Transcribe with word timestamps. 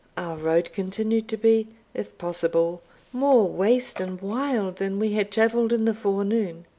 Our 0.17 0.35
road 0.35 0.73
continued 0.73 1.27
to 1.27 1.37
be, 1.37 1.67
if 1.93 2.17
possible, 2.17 2.81
more 3.13 3.47
waste 3.47 3.99
and 3.99 4.19
wild 4.19 4.77
than 4.77 4.93
that 4.93 4.97
we 5.05 5.11
had 5.11 5.29
travelled 5.29 5.71
in 5.71 5.85
the 5.85 5.93
forenoon. 5.93 6.65